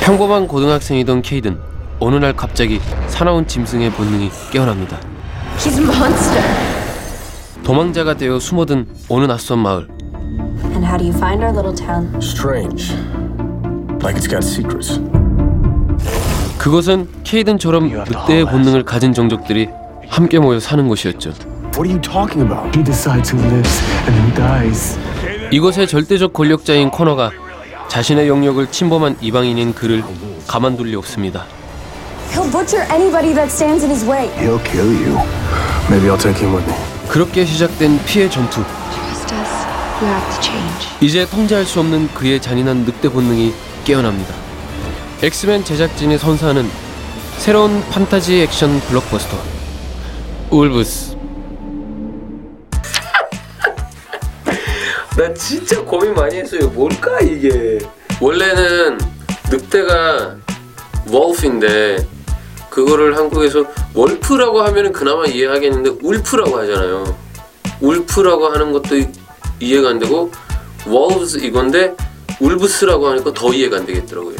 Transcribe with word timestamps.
평범한 0.00 0.48
고등학생이던 0.48 1.22
케이든 1.22 1.58
어느 2.00 2.16
날 2.16 2.32
갑자기 2.34 2.80
사나운 3.08 3.46
짐승의 3.46 3.90
본능이 3.92 4.30
깨어납니다. 4.50 4.98
He's 5.58 5.78
a 5.78 5.84
monster. 5.84 6.42
도망자가 7.62 8.14
되어 8.14 8.38
숨어든 8.38 8.86
어느 9.08 9.26
낯선 9.26 9.58
마을. 9.58 9.86
And 10.72 10.84
how 10.84 10.96
do 10.96 11.04
you 11.06 11.14
find 11.14 11.44
our 11.44 11.52
little 11.54 11.74
town? 11.76 12.08
Strange. 12.18 12.94
Like 14.02 14.16
it's 14.18 14.28
got 14.28 14.42
secrets. 14.44 15.00
그것은 16.58 17.08
케이든처럼 17.24 17.88
늑대의 17.88 18.46
본능을 18.46 18.84
가진 18.84 19.12
종족들이 19.12 19.68
함께 20.08 20.38
모여 20.38 20.58
사는 20.58 20.88
곳이었죠. 20.88 21.30
What 21.76 21.88
are 21.88 21.92
you 21.92 22.00
talking 22.00 22.42
about? 22.42 22.76
He 22.76 22.82
decides 22.82 23.34
who 23.34 23.42
lives 23.46 23.82
and 24.08 24.18
who 24.20 24.34
dies. 24.34 24.98
이곳의 25.52 25.86
절대적 25.86 26.32
권력자인 26.32 26.90
코너가 26.90 27.30
자신의 28.00 28.28
영역을 28.28 28.70
침범한 28.70 29.18
이방인인 29.20 29.74
그를 29.74 30.02
가만둘 30.46 30.86
리 30.86 30.96
없습니다. 30.96 31.44
He'll 32.32 32.50
butcher 32.50 32.82
anybody 32.90 33.34
that 33.34 33.52
stands 33.52 33.84
in 33.84 33.90
his 33.90 34.08
way. 34.08 34.30
He'll 34.38 34.62
kill 34.64 34.88
you. 34.88 35.18
Maybe 35.90 36.08
I'll 36.08 36.16
take 36.16 36.40
him 36.40 36.56
with 36.56 36.66
me. 36.66 36.74
그렇게 37.10 37.44
시작된 37.44 38.02
피의 38.06 38.30
전투. 38.30 38.64
Trust 38.94 39.34
us. 39.34 39.50
You 40.00 40.08
have 40.08 40.34
to 40.34 40.42
change. 40.42 40.88
이제 41.02 41.26
통제할 41.26 41.66
수 41.66 41.80
없는 41.80 42.08
그의 42.14 42.40
잔인한 42.40 42.86
늑대 42.86 43.10
본능이 43.10 43.52
깨어납니다. 43.84 44.34
엑스맨 45.22 45.64
제작진이 45.64 46.16
선사하는 46.16 46.70
새로운 47.36 47.84
판타지 47.90 48.40
액션 48.40 48.80
블록버스터 48.80 49.36
울브스. 50.48 51.19
나 55.20 55.34
진짜 55.34 55.78
고민 55.84 56.14
많이 56.14 56.36
했어요. 56.36 56.68
뭘까 56.68 57.20
이게? 57.20 57.78
원래는 58.22 58.96
늑대가 59.50 60.34
wolf인데 61.12 62.06
그거를 62.70 63.14
한국에서 63.18 63.66
월프라고 63.92 64.62
하면은 64.62 64.92
그나마 64.92 65.26
이해하겠는데 65.26 65.98
울프라고 66.02 66.56
하잖아요. 66.60 67.18
울프라고 67.82 68.46
하는 68.48 68.72
것도 68.72 68.96
이- 68.96 69.08
이해가 69.60 69.90
안 69.90 69.98
되고 69.98 70.30
wolves 70.86 71.36
이건데 71.44 71.94
울브스라고 72.40 73.08
하니까 73.08 73.34
더 73.34 73.52
이해가 73.52 73.76
안 73.76 73.84
되겠더라고요. 73.84 74.36